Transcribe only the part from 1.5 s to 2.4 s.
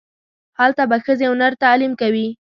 تعلیم کوي.